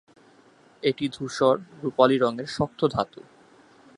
[0.83, 3.21] এটি ধূসর-রূপালি রঙের শক্ত ধাতু।